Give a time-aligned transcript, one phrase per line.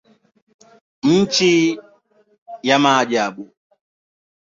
[1.03, 1.79] Nchi
[2.63, 3.49] ya maajabu.